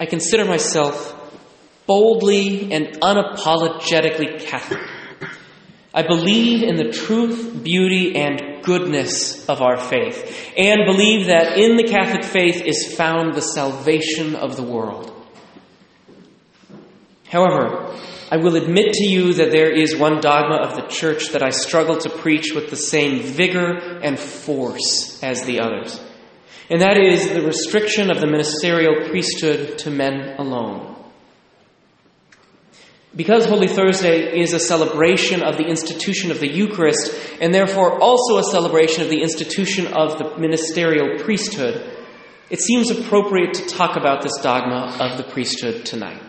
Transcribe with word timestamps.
I 0.00 0.06
consider 0.06 0.44
myself 0.44 1.14
boldly 1.86 2.72
and 2.72 3.00
unapologetically 3.00 4.40
Catholic. 4.40 4.82
I 5.92 6.02
believe 6.02 6.62
in 6.62 6.76
the 6.76 6.92
truth, 6.92 7.64
beauty, 7.64 8.14
and 8.14 8.62
goodness 8.62 9.48
of 9.48 9.62
our 9.62 9.78
faith, 9.78 10.52
and 10.56 10.84
believe 10.84 11.26
that 11.26 11.56
in 11.56 11.76
the 11.76 11.88
Catholic 11.88 12.24
faith 12.24 12.62
is 12.62 12.94
found 12.94 13.34
the 13.34 13.40
salvation 13.40 14.36
of 14.36 14.56
the 14.56 14.62
world. 14.62 15.12
However, 17.26 17.96
I 18.30 18.36
will 18.36 18.56
admit 18.56 18.92
to 18.92 19.04
you 19.04 19.32
that 19.34 19.50
there 19.50 19.70
is 19.70 19.96
one 19.96 20.20
dogma 20.20 20.56
of 20.56 20.76
the 20.76 20.86
Church 20.88 21.30
that 21.30 21.42
I 21.42 21.50
struggle 21.50 21.96
to 21.98 22.10
preach 22.10 22.52
with 22.54 22.68
the 22.68 22.76
same 22.76 23.22
vigor 23.22 23.98
and 24.02 24.18
force 24.18 25.22
as 25.22 25.44
the 25.44 25.60
others, 25.60 25.98
and 26.70 26.82
that 26.82 26.98
is 26.98 27.30
the 27.30 27.42
restriction 27.42 28.10
of 28.10 28.20
the 28.20 28.26
ministerial 28.26 29.08
priesthood 29.08 29.78
to 29.78 29.90
men 29.90 30.36
alone. 30.38 30.96
Because 33.16 33.46
Holy 33.46 33.68
Thursday 33.68 34.38
is 34.38 34.52
a 34.52 34.60
celebration 34.60 35.42
of 35.42 35.56
the 35.56 35.66
institution 35.66 36.30
of 36.30 36.40
the 36.40 36.46
Eucharist, 36.46 37.12
and 37.40 37.54
therefore 37.54 37.98
also 38.00 38.36
a 38.36 38.44
celebration 38.44 39.02
of 39.02 39.08
the 39.08 39.22
institution 39.22 39.86
of 39.86 40.18
the 40.18 40.38
ministerial 40.38 41.18
priesthood, 41.24 41.90
it 42.50 42.60
seems 42.60 42.90
appropriate 42.90 43.54
to 43.54 43.66
talk 43.66 43.96
about 43.96 44.22
this 44.22 44.36
dogma 44.42 44.96
of 45.00 45.16
the 45.16 45.24
priesthood 45.24 45.84
tonight. 45.86 46.22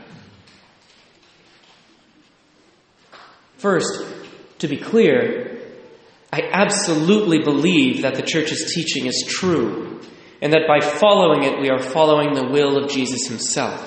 First, 3.58 4.06
to 4.60 4.68
be 4.70 4.78
clear, 4.78 5.60
I 6.32 6.42
absolutely 6.52 7.44
believe 7.44 8.04
that 8.04 8.16
the 8.16 8.22
Church's 8.22 8.74
teaching 8.74 9.06
is 9.06 9.26
true, 9.28 10.00
and 10.42 10.54
that 10.54 10.68
by 10.68 10.80
following 10.80 11.44
it, 11.44 11.60
we 11.60 11.70
are 11.70 11.80
following 11.82 12.34
the 12.34 12.48
will 12.48 12.78
of 12.78 12.90
Jesus 12.90 13.28
himself. 13.28 13.86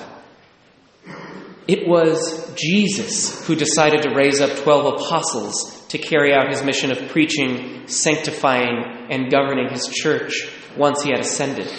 It 1.67 1.87
was 1.87 2.53
Jesus 2.55 3.45
who 3.47 3.55
decided 3.55 4.03
to 4.03 4.15
raise 4.15 4.41
up 4.41 4.57
12 4.63 5.01
apostles 5.01 5.85
to 5.87 5.97
carry 5.97 6.33
out 6.33 6.49
his 6.49 6.63
mission 6.63 6.91
of 6.91 7.09
preaching, 7.09 7.87
sanctifying, 7.87 9.07
and 9.09 9.31
governing 9.31 9.69
his 9.69 9.87
church 9.87 10.49
once 10.77 11.03
he 11.03 11.11
had 11.11 11.21
ascended. 11.21 11.71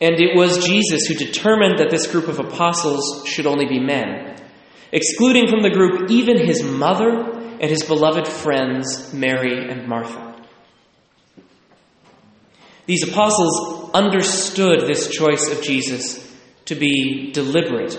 And 0.00 0.18
it 0.18 0.34
was 0.36 0.66
Jesus 0.66 1.06
who 1.06 1.14
determined 1.14 1.78
that 1.78 1.90
this 1.90 2.06
group 2.06 2.26
of 2.26 2.40
apostles 2.40 3.26
should 3.26 3.46
only 3.46 3.66
be 3.66 3.78
men, 3.78 4.36
excluding 4.90 5.46
from 5.46 5.62
the 5.62 5.70
group 5.70 6.10
even 6.10 6.44
his 6.44 6.62
mother 6.62 7.30
and 7.60 7.70
his 7.70 7.84
beloved 7.84 8.26
friends, 8.26 9.12
Mary 9.12 9.70
and 9.70 9.86
Martha. 9.86 10.29
These 12.90 13.08
apostles 13.08 13.92
understood 13.94 14.80
this 14.80 15.10
choice 15.10 15.48
of 15.48 15.62
Jesus 15.62 16.28
to 16.64 16.74
be 16.74 17.30
deliberate 17.30 17.96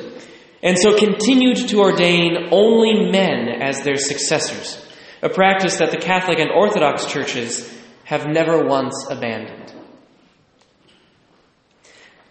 and 0.61 0.77
so 0.77 0.97
continued 0.97 1.69
to 1.69 1.79
ordain 1.79 2.49
only 2.51 3.09
men 3.09 3.47
as 3.47 3.83
their 3.83 3.95
successors, 3.95 4.85
a 5.21 5.29
practice 5.29 5.77
that 5.77 5.91
the 5.91 5.97
Catholic 5.97 6.39
and 6.39 6.51
Orthodox 6.51 7.05
churches 7.05 7.73
have 8.03 8.27
never 8.27 8.65
once 8.65 9.07
abandoned. 9.09 9.73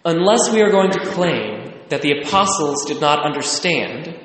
Unless 0.05 0.53
we 0.53 0.61
are 0.61 0.69
going 0.69 0.91
to 0.91 1.05
claim 1.07 1.73
that 1.89 2.03
the 2.03 2.19
apostles 2.21 2.85
did 2.85 3.01
not 3.01 3.25
understand 3.25 4.19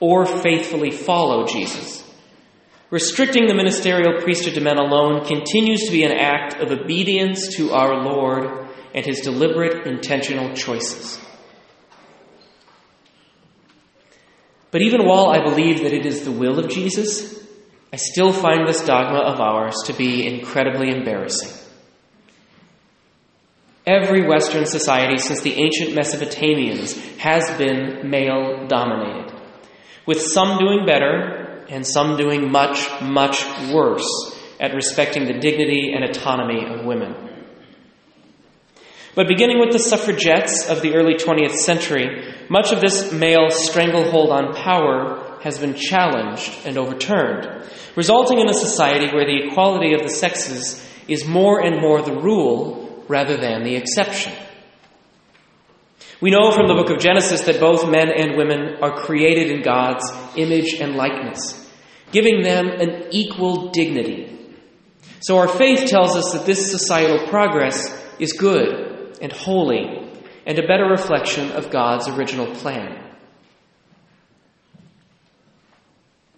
or 0.00 0.26
faithfully 0.26 0.90
follow 0.90 1.46
Jesus, 1.46 2.02
restricting 2.90 3.46
the 3.46 3.54
ministerial 3.54 4.20
priesthood 4.22 4.54
to 4.54 4.60
men 4.60 4.78
alone 4.78 5.24
continues 5.24 5.84
to 5.84 5.90
be 5.90 6.04
an 6.04 6.12
act 6.12 6.60
of 6.60 6.70
obedience 6.70 7.56
to 7.56 7.72
our 7.72 8.02
Lord 8.02 8.68
and 8.94 9.04
his 9.04 9.20
deliberate, 9.20 9.86
intentional 9.86 10.54
choices. 10.54 11.20
But 14.70 14.82
even 14.82 15.06
while 15.06 15.28
I 15.28 15.42
believe 15.42 15.82
that 15.82 15.92
it 15.92 16.06
is 16.06 16.24
the 16.24 16.32
will 16.32 16.58
of 16.58 16.68
Jesus, 16.68 17.34
I 17.92 17.96
still 17.96 18.32
find 18.32 18.66
this 18.66 18.84
dogma 18.84 19.20
of 19.20 19.40
ours 19.40 19.74
to 19.86 19.92
be 19.92 20.26
incredibly 20.26 20.90
embarrassing. 20.90 21.50
Every 23.86 24.26
Western 24.26 24.66
society 24.66 25.18
since 25.18 25.42
the 25.42 25.54
ancient 25.54 25.94
Mesopotamians 25.94 27.18
has 27.18 27.56
been 27.56 28.10
male 28.10 28.66
dominated, 28.66 29.32
with 30.04 30.20
some 30.20 30.58
doing 30.58 30.84
better 30.84 31.45
and 31.68 31.86
some 31.86 32.16
doing 32.16 32.50
much, 32.50 32.88
much 33.00 33.44
worse 33.72 34.06
at 34.58 34.74
respecting 34.74 35.26
the 35.26 35.38
dignity 35.38 35.92
and 35.94 36.04
autonomy 36.04 36.64
of 36.66 36.84
women. 36.84 37.14
But 39.14 39.28
beginning 39.28 39.60
with 39.60 39.72
the 39.72 39.78
suffragettes 39.78 40.68
of 40.68 40.82
the 40.82 40.94
early 40.94 41.14
20th 41.14 41.56
century, 41.56 42.34
much 42.48 42.72
of 42.72 42.80
this 42.80 43.12
male 43.12 43.50
stranglehold 43.50 44.30
on 44.30 44.54
power 44.54 45.38
has 45.42 45.58
been 45.58 45.74
challenged 45.74 46.52
and 46.66 46.76
overturned, 46.76 47.66
resulting 47.96 48.40
in 48.40 48.48
a 48.48 48.54
society 48.54 49.06
where 49.14 49.24
the 49.24 49.48
equality 49.48 49.94
of 49.94 50.02
the 50.02 50.10
sexes 50.10 50.86
is 51.08 51.24
more 51.24 51.64
and 51.64 51.80
more 51.80 52.02
the 52.02 52.20
rule 52.20 53.04
rather 53.08 53.36
than 53.36 53.64
the 53.64 53.76
exception. 53.76 54.32
We 56.20 56.30
know 56.30 56.50
from 56.50 56.66
the 56.66 56.74
book 56.74 56.88
of 56.90 56.98
Genesis 56.98 57.42
that 57.42 57.60
both 57.60 57.90
men 57.90 58.08
and 58.08 58.38
women 58.38 58.76
are 58.80 58.96
created 58.96 59.50
in 59.50 59.62
God's 59.62 60.10
image 60.34 60.74
and 60.80 60.96
likeness, 60.96 61.70
giving 62.10 62.42
them 62.42 62.68
an 62.68 63.08
equal 63.10 63.70
dignity. 63.70 64.32
So 65.20 65.36
our 65.38 65.48
faith 65.48 65.90
tells 65.90 66.16
us 66.16 66.32
that 66.32 66.46
this 66.46 66.70
societal 66.70 67.28
progress 67.28 67.92
is 68.18 68.32
good 68.32 69.18
and 69.20 69.30
holy 69.30 70.10
and 70.46 70.58
a 70.58 70.66
better 70.66 70.86
reflection 70.86 71.52
of 71.52 71.70
God's 71.70 72.08
original 72.08 72.46
plan. 72.54 73.02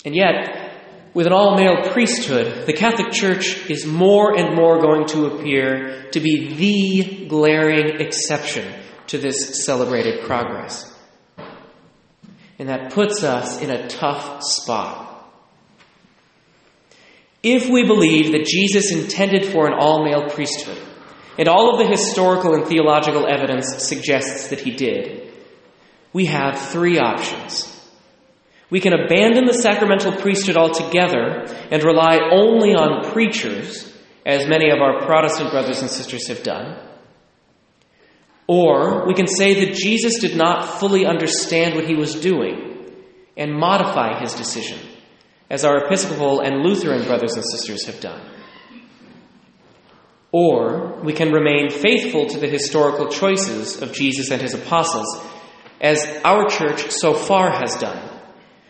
And 0.05 0.17
yet, 0.17 1.13
with 1.15 1.27
an 1.27 1.33
all 1.33 1.57
male 1.57 1.93
priesthood, 1.93 2.67
the 2.67 2.73
Catholic 2.73 3.13
Church 3.13 3.71
is 3.71 3.87
more 3.87 4.37
and 4.37 4.57
more 4.57 4.81
going 4.81 5.07
to 5.09 5.27
appear 5.27 6.11
to 6.11 6.21
be 6.21 6.55
the 6.55 7.27
glaring 7.29 8.01
exception 8.01 8.73
to 9.09 9.19
this 9.19 9.65
celebrated 9.65 10.25
progress. 10.25 10.95
And 12.59 12.69
that 12.69 12.93
puts 12.93 13.23
us 13.23 13.61
in 13.61 13.71
a 13.71 13.89
tough 13.89 14.43
spot. 14.43 15.05
If 17.43 17.69
we 17.69 17.85
believe 17.85 18.33
that 18.33 18.47
Jesus 18.47 18.91
intended 18.93 19.47
for 19.47 19.67
an 19.67 19.75
all 19.79 20.05
male 20.05 20.29
priesthood, 20.29 20.79
and 21.39 21.49
all 21.49 21.73
of 21.73 21.79
the 21.79 21.91
historical 21.91 22.55
and 22.55 22.67
theological 22.67 23.27
evidence 23.27 23.87
suggests 23.87 24.49
that 24.49 24.61
he 24.61 24.73
did. 24.73 25.33
We 26.13 26.27
have 26.27 26.59
three 26.59 26.99
options. 26.99 27.75
We 28.71 28.81
can 28.81 28.93
abandon 28.93 29.47
the 29.47 29.55
sacramental 29.55 30.17
priesthood 30.17 30.57
altogether 30.57 31.45
and 31.71 31.83
rely 31.85 32.19
only 32.33 32.75
on 32.75 33.13
preachers, 33.13 33.95
as 34.27 34.49
many 34.49 34.71
of 34.71 34.81
our 34.81 35.07
Protestant 35.07 35.53
brothers 35.53 35.81
and 35.81 35.91
sisters 35.91 36.27
have 36.27 36.43
done. 36.43 36.88
Or 38.49 39.07
we 39.07 39.13
can 39.13 39.27
say 39.29 39.67
that 39.67 39.75
Jesus 39.75 40.19
did 40.21 40.35
not 40.35 40.81
fully 40.81 41.05
understand 41.05 41.75
what 41.75 41.87
he 41.87 41.95
was 41.95 42.15
doing 42.15 42.93
and 43.37 43.53
modify 43.53 44.19
his 44.19 44.35
decision, 44.35 44.79
as 45.51 45.65
our 45.65 45.85
Episcopal 45.85 46.41
and 46.41 46.63
Lutheran 46.63 47.05
brothers 47.05 47.35
and 47.35 47.45
sisters 47.45 47.85
have 47.85 48.01
done. 48.01 48.21
Or 50.33 50.99
we 51.03 51.13
can 51.13 51.31
remain 51.31 51.71
faithful 51.71 52.27
to 52.27 52.39
the 52.39 52.49
historical 52.49 53.09
choices 53.09 53.83
of 53.83 53.93
Jesus 53.93 54.31
and 54.31 54.41
his 54.41 54.55
apostles, 54.55 55.23
as 55.81 56.07
our 56.25 56.49
church 56.49 56.91
so 56.91 57.13
far 57.13 57.51
has 57.51 57.77
done, 57.77 58.03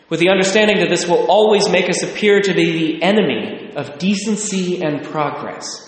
with 0.09 0.19
the 0.19 0.29
understanding 0.29 0.81
that 0.81 0.91
this 0.91 1.09
will 1.09 1.27
always 1.31 1.69
make 1.69 1.89
us 1.89 2.03
appear 2.03 2.41
to 2.41 2.53
be 2.53 2.73
the 2.97 3.03
enemy 3.03 3.73
of 3.77 3.99
decency 3.99 4.83
and 4.83 5.05
progress. 5.05 5.88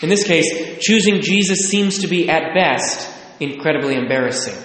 In 0.00 0.08
this 0.08 0.24
case, 0.24 0.78
choosing 0.80 1.20
Jesus 1.20 1.68
seems 1.68 1.98
to 1.98 2.08
be 2.08 2.30
at 2.30 2.54
best 2.54 3.08
incredibly 3.40 3.94
embarrassing, 3.94 4.56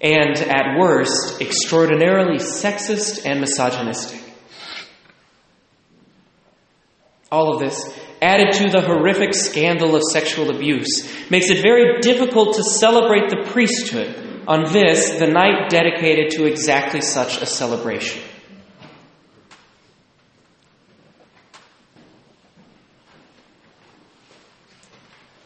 and 0.00 0.36
at 0.36 0.78
worst, 0.78 1.40
extraordinarily 1.40 2.38
sexist 2.38 3.26
and 3.26 3.40
misogynistic. 3.40 4.22
All 7.30 7.54
of 7.54 7.60
this 7.60 7.98
added 8.20 8.52
to 8.52 8.70
the 8.70 8.80
horrific 8.80 9.34
scandal 9.34 9.94
of 9.94 10.02
sexual 10.02 10.54
abuse, 10.54 11.08
makes 11.30 11.50
it 11.50 11.62
very 11.62 12.00
difficult 12.00 12.56
to 12.56 12.62
celebrate 12.62 13.30
the 13.30 13.44
priesthood 13.50 14.42
on 14.46 14.72
this, 14.72 15.18
the 15.18 15.26
night 15.26 15.68
dedicated 15.68 16.30
to 16.32 16.46
exactly 16.46 17.00
such 17.00 17.40
a 17.42 17.46
celebration. 17.46 18.22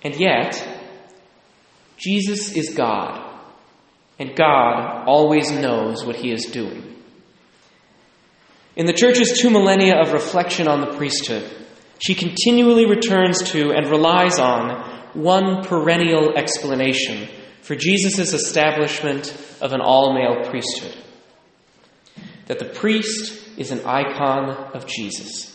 And 0.04 0.18
yet, 0.18 0.66
Jesus 1.96 2.52
is 2.52 2.74
God, 2.74 3.20
and 4.18 4.34
God 4.34 5.04
always 5.06 5.50
knows 5.50 6.04
what 6.04 6.16
he 6.16 6.32
is 6.32 6.46
doing. 6.46 6.96
In 8.74 8.86
the 8.86 8.92
Church's 8.92 9.38
two 9.38 9.50
millennia 9.50 10.00
of 10.00 10.12
reflection 10.12 10.66
on 10.66 10.80
the 10.80 10.96
priesthood, 10.96 11.48
she 11.98 12.14
continually 12.14 12.86
returns 12.86 13.50
to 13.52 13.72
and 13.72 13.88
relies 13.88 14.38
on 14.38 14.90
one 15.14 15.62
perennial 15.62 16.36
explanation 16.36 17.28
for 17.60 17.76
Jesus' 17.76 18.32
establishment 18.32 19.36
of 19.60 19.72
an 19.72 19.80
all 19.80 20.14
male 20.14 20.50
priesthood 20.50 20.96
that 22.46 22.58
the 22.58 22.64
priest 22.64 23.48
is 23.56 23.70
an 23.70 23.80
icon 23.86 24.50
of 24.74 24.86
Jesus. 24.86 25.51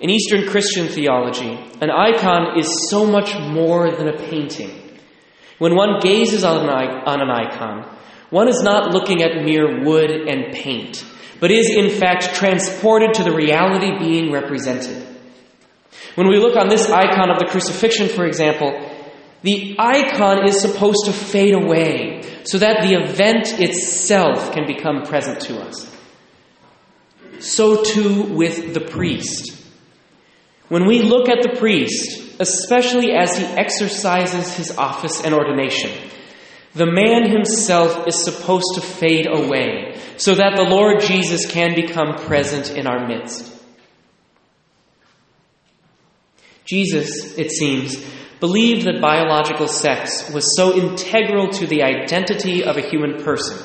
In 0.00 0.08
Eastern 0.08 0.48
Christian 0.48 0.88
theology, 0.88 1.58
an 1.82 1.90
icon 1.90 2.58
is 2.58 2.88
so 2.88 3.04
much 3.04 3.38
more 3.38 3.94
than 3.94 4.08
a 4.08 4.16
painting. 4.16 4.98
When 5.58 5.76
one 5.76 6.00
gazes 6.00 6.42
on 6.42 6.66
an 6.66 7.30
icon, 7.30 7.86
one 8.30 8.48
is 8.48 8.62
not 8.62 8.94
looking 8.94 9.22
at 9.22 9.44
mere 9.44 9.84
wood 9.84 10.10
and 10.10 10.54
paint, 10.54 11.04
but 11.38 11.50
is 11.50 11.68
in 11.68 11.90
fact 11.90 12.34
transported 12.34 13.12
to 13.14 13.24
the 13.24 13.34
reality 13.34 13.98
being 13.98 14.32
represented. 14.32 15.06
When 16.14 16.28
we 16.28 16.38
look 16.38 16.56
on 16.56 16.68
this 16.68 16.88
icon 16.88 17.30
of 17.30 17.38
the 17.38 17.44
crucifixion, 17.50 18.08
for 18.08 18.24
example, 18.24 18.72
the 19.42 19.76
icon 19.78 20.48
is 20.48 20.60
supposed 20.60 21.04
to 21.04 21.12
fade 21.12 21.54
away 21.54 22.22
so 22.44 22.56
that 22.56 22.80
the 22.82 22.94
event 22.94 23.60
itself 23.60 24.52
can 24.52 24.66
become 24.66 25.02
present 25.02 25.40
to 25.42 25.60
us. 25.60 25.94
So 27.40 27.82
too 27.82 28.22
with 28.22 28.72
the 28.72 28.80
priest. 28.80 29.58
When 30.70 30.86
we 30.86 31.02
look 31.02 31.28
at 31.28 31.42
the 31.42 31.58
priest, 31.58 32.36
especially 32.38 33.10
as 33.10 33.36
he 33.36 33.44
exercises 33.44 34.54
his 34.54 34.78
office 34.78 35.20
and 35.20 35.34
ordination, 35.34 35.90
the 36.74 36.86
man 36.86 37.28
himself 37.28 38.06
is 38.06 38.24
supposed 38.24 38.76
to 38.76 38.80
fade 38.80 39.26
away 39.26 40.00
so 40.16 40.36
that 40.36 40.54
the 40.54 40.62
Lord 40.62 41.00
Jesus 41.00 41.50
can 41.50 41.74
become 41.74 42.14
present 42.14 42.70
in 42.70 42.86
our 42.86 43.08
midst. 43.08 43.52
Jesus, 46.64 47.36
it 47.36 47.50
seems, 47.50 47.96
believed 48.38 48.86
that 48.86 49.00
biological 49.00 49.66
sex 49.66 50.30
was 50.30 50.56
so 50.56 50.72
integral 50.72 51.48
to 51.48 51.66
the 51.66 51.82
identity 51.82 52.62
of 52.62 52.76
a 52.76 52.88
human 52.88 53.24
person 53.24 53.58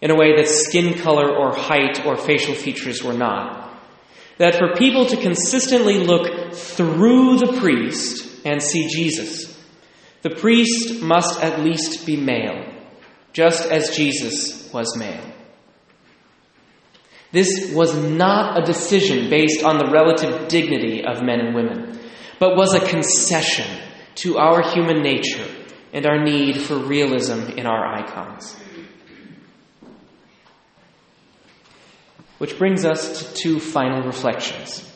in 0.00 0.12
a 0.12 0.16
way 0.16 0.36
that 0.36 0.46
skin 0.46 0.96
color 0.96 1.28
or 1.28 1.56
height 1.56 2.06
or 2.06 2.14
facial 2.14 2.54
features 2.54 3.02
were 3.02 3.14
not. 3.14 3.73
That 4.38 4.56
for 4.56 4.74
people 4.76 5.06
to 5.06 5.16
consistently 5.16 5.98
look 5.98 6.54
through 6.54 7.38
the 7.38 7.56
priest 7.60 8.44
and 8.44 8.60
see 8.60 8.88
Jesus, 8.88 9.56
the 10.22 10.30
priest 10.30 11.02
must 11.02 11.42
at 11.42 11.60
least 11.60 12.06
be 12.06 12.16
male, 12.16 12.72
just 13.32 13.70
as 13.70 13.96
Jesus 13.96 14.72
was 14.72 14.96
male. 14.96 15.32
This 17.30 17.72
was 17.74 17.94
not 17.96 18.62
a 18.62 18.64
decision 18.64 19.28
based 19.28 19.64
on 19.64 19.78
the 19.78 19.90
relative 19.90 20.48
dignity 20.48 21.04
of 21.04 21.22
men 21.22 21.40
and 21.40 21.54
women, 21.54 21.98
but 22.38 22.56
was 22.56 22.74
a 22.74 22.88
concession 22.88 23.66
to 24.16 24.38
our 24.38 24.62
human 24.72 25.02
nature 25.02 25.46
and 25.92 26.06
our 26.06 26.22
need 26.22 26.60
for 26.60 26.76
realism 26.76 27.50
in 27.58 27.66
our 27.66 27.86
icons. 27.86 28.56
Which 32.44 32.58
brings 32.58 32.84
us 32.84 33.20
to 33.20 33.32
two 33.32 33.58
final 33.58 34.02
reflections. 34.02 34.86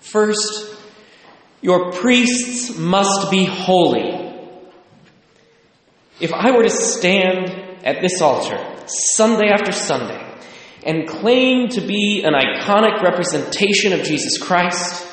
First, 0.00 0.76
your 1.62 1.92
priests 1.92 2.76
must 2.76 3.30
be 3.30 3.44
holy. 3.44 4.28
If 6.18 6.32
I 6.32 6.50
were 6.50 6.64
to 6.64 6.68
stand 6.68 7.48
at 7.84 8.02
this 8.02 8.20
altar 8.20 8.58
Sunday 8.88 9.50
after 9.50 9.70
Sunday 9.70 10.20
and 10.84 11.06
claim 11.06 11.68
to 11.68 11.80
be 11.80 12.24
an 12.24 12.32
iconic 12.32 13.00
representation 13.00 13.92
of 13.92 14.02
Jesus 14.02 14.42
Christ, 14.42 15.06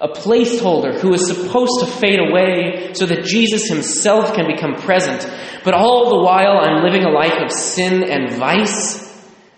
a 0.00 0.08
placeholder 0.08 0.98
who 0.98 1.12
is 1.12 1.26
supposed 1.26 1.80
to 1.80 1.86
fade 1.86 2.18
away 2.18 2.94
so 2.94 3.04
that 3.04 3.26
Jesus 3.26 3.68
himself 3.68 4.32
can 4.32 4.46
become 4.46 4.76
present, 4.76 5.30
but 5.64 5.74
all 5.74 6.08
the 6.08 6.24
while 6.24 6.56
I'm 6.62 6.82
living 6.82 7.04
a 7.04 7.10
life 7.10 7.36
of 7.42 7.52
sin 7.52 8.10
and 8.10 8.38
vice, 8.38 9.04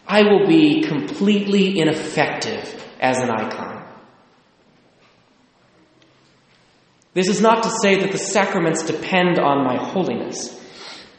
I 0.06 0.22
will 0.22 0.46
be 0.46 0.82
completely 0.82 1.78
ineffective 1.78 2.84
as 3.00 3.18
an 3.18 3.30
icon. 3.30 3.84
This 7.14 7.28
is 7.28 7.40
not 7.40 7.62
to 7.62 7.70
say 7.82 8.00
that 8.00 8.12
the 8.12 8.18
sacraments 8.18 8.84
depend 8.84 9.38
on 9.38 9.64
my 9.64 9.76
holiness. 9.76 10.52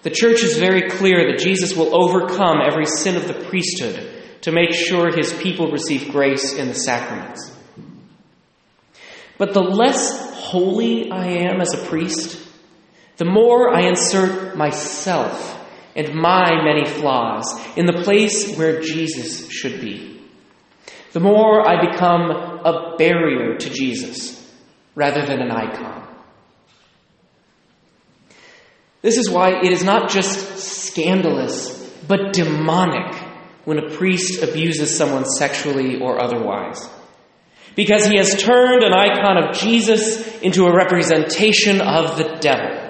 The 0.04 0.12
church 0.12 0.44
is 0.44 0.58
very 0.58 0.90
clear 0.90 1.32
that 1.32 1.40
Jesus 1.40 1.76
will 1.76 1.94
overcome 1.94 2.60
every 2.64 2.86
sin 2.86 3.18
of 3.18 3.28
the 3.28 3.34
priesthood 3.34 4.08
to 4.42 4.52
make 4.52 4.74
sure 4.74 5.14
his 5.14 5.34
people 5.34 5.72
receive 5.72 6.12
grace 6.12 6.54
in 6.54 6.68
the 6.68 6.76
sacraments. 6.76 7.52
But 9.38 9.54
the 9.54 9.62
less 9.62 10.36
holy 10.36 11.12
I 11.12 11.26
am 11.26 11.60
as 11.60 11.74
a 11.74 11.86
priest, 11.88 12.40
the 13.18 13.26
more 13.26 13.74
I 13.74 13.88
insert 13.88 14.56
myself 14.56 15.57
and 15.98 16.14
my 16.14 16.64
many 16.64 16.86
flaws 16.86 17.60
in 17.76 17.88
the 17.88 18.04
place 18.04 18.56
where 18.56 18.80
Jesus 18.82 19.50
should 19.50 19.82
be. 19.82 20.22
The 21.12 21.20
more 21.20 21.68
I 21.68 21.90
become 21.90 22.30
a 22.32 22.96
barrier 22.98 23.58
to 23.58 23.70
Jesus 23.70 24.38
rather 24.94 25.26
than 25.26 25.42
an 25.42 25.52
icon. 25.52 26.08
This 29.02 29.18
is 29.18 29.30
why 29.30 29.62
it 29.64 29.72
is 29.72 29.84
not 29.84 30.10
just 30.10 30.58
scandalous, 30.58 31.74
but 32.08 32.34
demonic 32.34 33.16
when 33.66 33.80
a 33.80 33.90
priest 33.96 34.44
abuses 34.44 34.96
someone 34.96 35.26
sexually 35.26 36.00
or 36.00 36.22
otherwise. 36.22 36.88
Because 37.76 38.06
he 38.06 38.18
has 38.18 38.42
turned 38.42 38.84
an 38.84 38.94
icon 38.94 39.38
of 39.38 39.56
Jesus 39.56 40.42
into 40.42 40.66
a 40.66 40.76
representation 40.76 41.82
of 41.82 42.18
the 42.18 42.38
devil. 42.40 42.87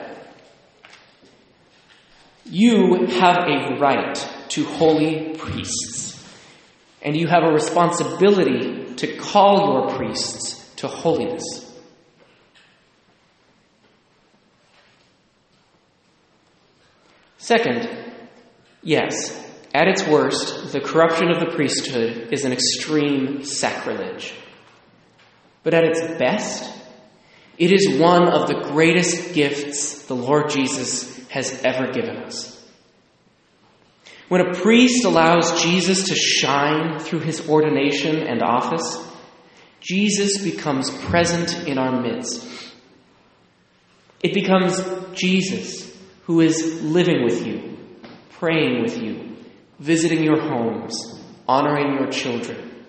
You 2.49 3.07
have 3.07 3.37
a 3.39 3.77
right 3.77 4.15
to 4.49 4.63
holy 4.63 5.35
priests, 5.37 6.23
and 7.01 7.15
you 7.15 7.27
have 7.27 7.43
a 7.43 7.51
responsibility 7.51 8.95
to 8.95 9.17
call 9.17 9.73
your 9.73 9.97
priests 9.97 10.73
to 10.77 10.87
holiness. 10.87 11.43
Second, 17.37 17.87
yes, 18.81 19.33
at 19.73 19.87
its 19.87 20.05
worst, 20.07 20.71
the 20.71 20.79
corruption 20.79 21.29
of 21.29 21.39
the 21.39 21.55
priesthood 21.55 22.29
is 22.31 22.45
an 22.45 22.51
extreme 22.51 23.43
sacrilege. 23.43 24.33
But 25.63 25.73
at 25.73 25.83
its 25.83 26.01
best, 26.17 26.73
it 27.57 27.71
is 27.71 27.99
one 27.99 28.27
of 28.27 28.47
the 28.47 28.69
greatest 28.71 29.33
gifts 29.33 30.05
the 30.05 30.15
Lord 30.15 30.49
Jesus 30.49 31.16
has 31.37 31.61
ever 31.63 31.91
given 31.91 32.17
us. 32.17 32.57
When 34.27 34.41
a 34.41 34.55
priest 34.55 35.05
allows 35.05 35.61
Jesus 35.61 36.09
to 36.09 36.15
shine 36.15 36.97
through 36.97 37.19
his 37.19 37.47
ordination 37.47 38.23
and 38.23 38.41
office, 38.41 38.97
Jesus 39.79 40.43
becomes 40.43 40.89
present 41.05 41.67
in 41.67 41.77
our 41.77 42.01
midst. 42.01 42.73
It 44.21 44.33
becomes 44.33 44.81
Jesus 45.13 45.95
who 46.23 46.41
is 46.41 46.81
living 46.81 47.23
with 47.23 47.45
you, 47.45 47.77
praying 48.31 48.81
with 48.81 48.97
you, 48.97 49.37
visiting 49.79 50.23
your 50.23 50.41
homes, 50.41 51.23
honoring 51.47 51.93
your 51.99 52.09
children. 52.09 52.85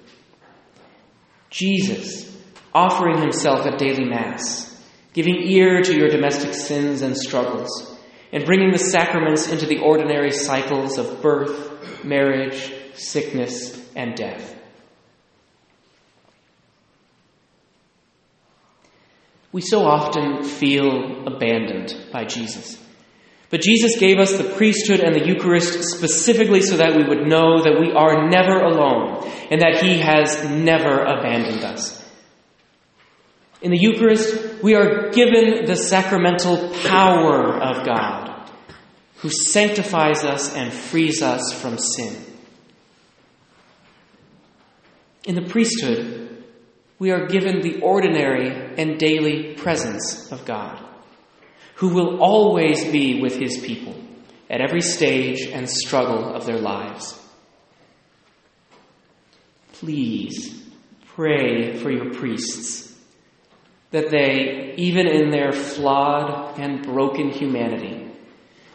Jesus, 1.50 2.34
offering 2.74 3.20
himself 3.20 3.66
at 3.66 3.78
daily 3.78 4.06
Mass, 4.06 4.82
giving 5.12 5.36
ear 5.36 5.82
to 5.82 5.94
your 5.94 6.08
domestic 6.08 6.54
sins 6.54 7.02
and 7.02 7.16
struggles, 7.16 7.97
and 8.32 8.44
bringing 8.44 8.72
the 8.72 8.78
sacraments 8.78 9.48
into 9.48 9.66
the 9.66 9.78
ordinary 9.78 10.30
cycles 10.30 10.98
of 10.98 11.22
birth, 11.22 12.04
marriage, 12.04 12.72
sickness, 12.94 13.80
and 13.94 14.14
death. 14.14 14.54
We 19.50 19.62
so 19.62 19.84
often 19.86 20.44
feel 20.44 21.26
abandoned 21.26 21.94
by 22.12 22.24
Jesus. 22.24 22.78
But 23.50 23.62
Jesus 23.62 23.98
gave 23.98 24.18
us 24.18 24.36
the 24.36 24.44
priesthood 24.44 25.00
and 25.00 25.14
the 25.14 25.26
Eucharist 25.26 25.82
specifically 25.84 26.60
so 26.60 26.76
that 26.76 26.94
we 26.94 27.02
would 27.02 27.26
know 27.26 27.62
that 27.62 27.80
we 27.80 27.92
are 27.92 28.28
never 28.28 28.60
alone 28.60 29.26
and 29.50 29.62
that 29.62 29.82
He 29.82 30.00
has 30.00 30.44
never 30.44 31.00
abandoned 31.00 31.64
us. 31.64 31.97
In 33.60 33.70
the 33.70 33.78
Eucharist, 33.78 34.62
we 34.62 34.74
are 34.74 35.10
given 35.10 35.64
the 35.66 35.76
sacramental 35.76 36.72
power 36.86 37.54
of 37.60 37.84
God, 37.84 38.50
who 39.16 39.30
sanctifies 39.30 40.24
us 40.24 40.54
and 40.54 40.72
frees 40.72 41.22
us 41.22 41.52
from 41.52 41.78
sin. 41.78 42.24
In 45.24 45.34
the 45.34 45.48
priesthood, 45.48 46.44
we 46.98 47.10
are 47.10 47.26
given 47.26 47.60
the 47.60 47.80
ordinary 47.80 48.74
and 48.76 48.98
daily 48.98 49.54
presence 49.54 50.30
of 50.32 50.44
God 50.44 50.84
who 51.78 51.94
will 51.94 52.20
always 52.20 52.84
be 52.90 53.20
with 53.22 53.36
his 53.36 53.58
people 53.58 53.94
at 54.50 54.60
every 54.60 54.80
stage 54.80 55.42
and 55.46 55.70
struggle 55.70 56.34
of 56.34 56.44
their 56.44 56.58
lives. 56.58 57.16
Please 59.74 60.60
pray 61.06 61.76
for 61.76 61.92
your 61.92 62.12
priests, 62.12 62.87
that 63.90 64.10
they, 64.10 64.74
even 64.76 65.06
in 65.06 65.30
their 65.30 65.52
flawed 65.52 66.58
and 66.58 66.82
broken 66.82 67.30
humanity, 67.30 68.10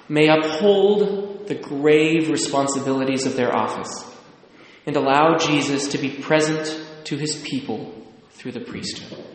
may 0.10 0.27
uphold 0.27 1.48
the 1.48 1.55
grave 1.55 2.29
responsibilities 2.29 3.25
of 3.25 3.36
their 3.36 3.55
office 3.55 4.10
and 4.86 4.96
allow 4.96 5.38
Jesus 5.38 5.89
to 5.89 5.98
be 5.98 6.10
present 6.10 6.79
to 7.05 7.17
his 7.17 7.41
people 7.41 7.93
through 8.32 8.51
the 8.51 8.60
priesthood. 8.60 9.33